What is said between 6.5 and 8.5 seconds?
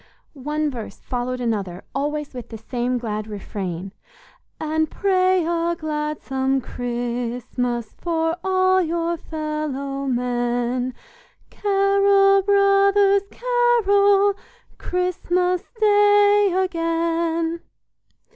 Christmas For